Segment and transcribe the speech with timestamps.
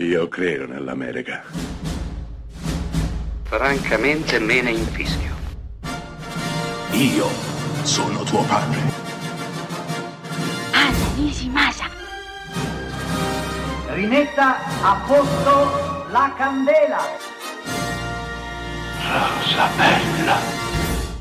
[0.00, 1.42] Io credo nell'America.
[3.42, 5.34] Francamente me ne infischio.
[6.92, 7.26] Io
[7.82, 8.78] sono tuo padre.
[10.70, 11.86] Anna Nishimasa.
[13.88, 17.00] Rimetta a posto la candela.
[19.02, 20.36] Rosa bella.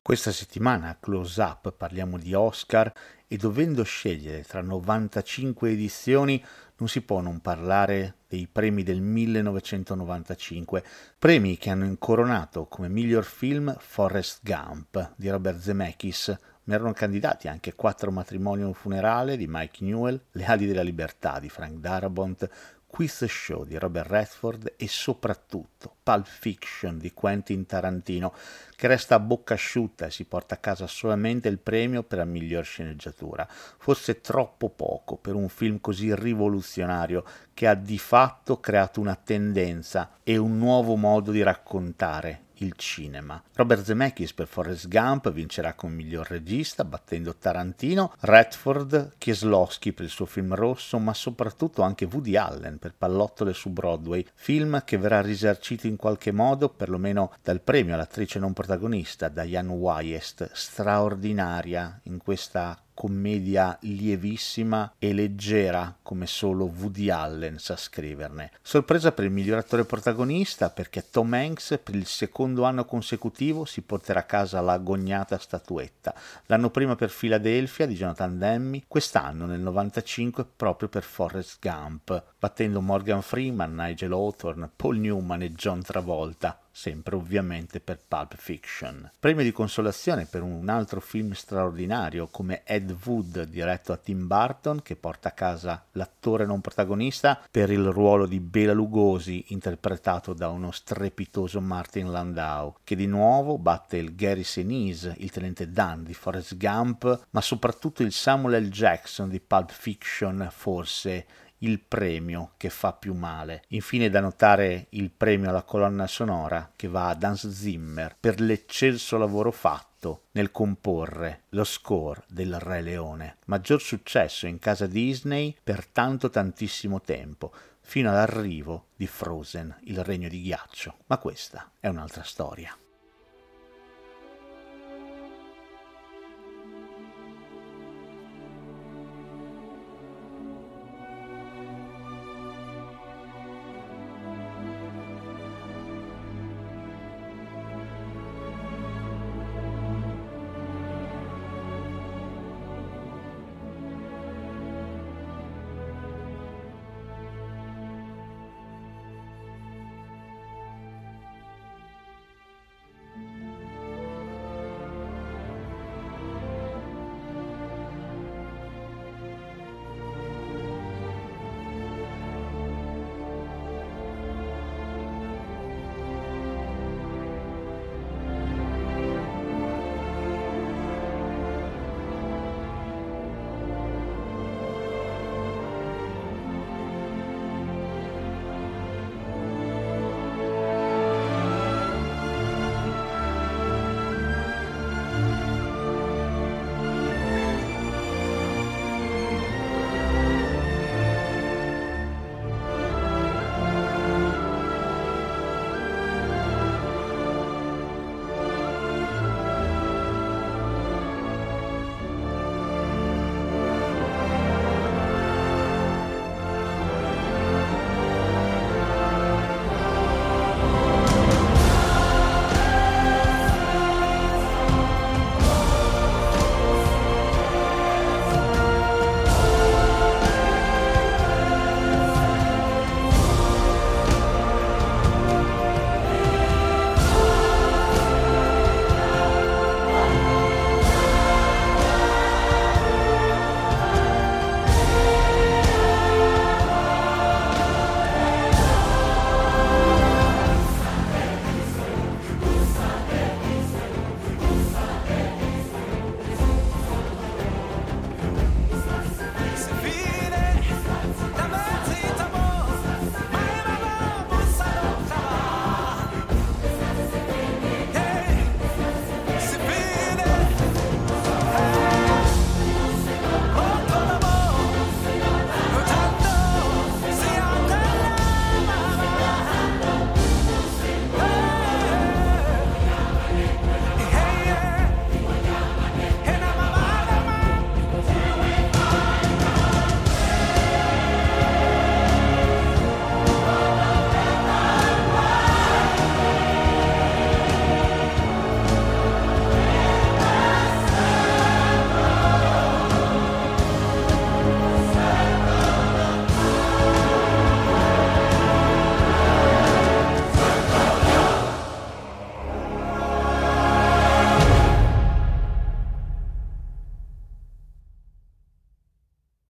[0.00, 2.92] Questa settimana a Close Up parliamo di Oscar
[3.26, 6.44] e dovendo scegliere tra 95 edizioni
[6.80, 10.82] non si può non parlare dei premi del 1995,
[11.18, 17.48] premi che hanno incoronato come miglior film Forrest Gump di Robert Zemeckis, ma erano candidati
[17.48, 21.78] anche Quattro matrimoni e un funerale di Mike Newell, Le ali della libertà di Frank
[21.78, 22.48] Darabont,
[22.90, 28.34] Quiz Show di Robert Redford e soprattutto Pulp Fiction di Quentin Tarantino,
[28.74, 32.24] che resta a bocca asciutta e si porta a casa solamente il premio per la
[32.24, 33.46] miglior sceneggiatura.
[33.48, 40.18] Forse troppo poco per un film così rivoluzionario che ha di fatto creato una tendenza
[40.24, 43.42] e un nuovo modo di raccontare il cinema.
[43.54, 50.10] Robert Zemeckis per Forrest Gump vincerà come miglior regista battendo Tarantino, Redford, Kieslowski per il
[50.10, 55.20] suo film Rosso, ma soprattutto anche Woody Allen per Pallottole su Broadway, film che verrà
[55.20, 62.78] risarcito in qualche modo perlomeno dal premio all'attrice non protagonista Diane Wyest, straordinaria in questa
[63.00, 68.50] commedia lievissima e leggera come solo Woody Allen sa scriverne.
[68.60, 73.80] Sorpresa per il miglior attore protagonista perché Tom Hanks per il secondo anno consecutivo si
[73.80, 76.14] porterà a casa la agognata statuetta.
[76.44, 82.82] L'anno prima per Philadelphia di Jonathan Demme, quest'anno nel 95 proprio per Forrest Gump, battendo
[82.82, 89.10] Morgan Freeman, Nigel Hawthorne, Paul Newman e John Travolta sempre ovviamente per Pulp Fiction.
[89.18, 94.82] Premio di consolazione per un altro film straordinario come Ed Wood diretto a Tim Burton
[94.82, 100.48] che porta a casa l'attore non protagonista per il ruolo di Bela Lugosi interpretato da
[100.48, 106.14] uno strepitoso Martin Landau che di nuovo batte il Gary Sinise, il tenente Dan di
[106.14, 108.68] Forrest Gump ma soprattutto il Samuel L.
[108.68, 111.26] Jackson di Pulp Fiction forse
[111.60, 113.62] il premio che fa più male.
[113.68, 119.16] Infine da notare il premio alla colonna sonora che va ad Hans Zimmer per l'eccelso
[119.16, 125.86] lavoro fatto nel comporre lo score del Re Leone, maggior successo in casa Disney per
[125.86, 130.98] tanto tantissimo tempo, fino all'arrivo di Frozen, il regno di ghiaccio.
[131.06, 132.74] Ma questa è un'altra storia.